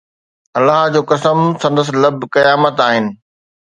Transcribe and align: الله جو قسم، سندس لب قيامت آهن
الله 0.57 0.79
جو 0.93 1.01
قسم، 1.11 1.39
سندس 1.61 1.87
لب 2.01 2.17
قيامت 2.33 2.75
آهن 2.87 3.05